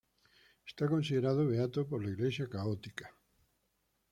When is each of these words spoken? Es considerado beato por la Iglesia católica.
Es 0.65 0.73
considerado 0.89 1.45
beato 1.45 1.85
por 1.87 2.03
la 2.03 2.09
Iglesia 2.09 2.49
católica. 2.49 3.13